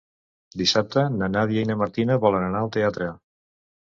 [0.61, 3.13] Dissabte na Nàdia i na Martina volen anar al teatre.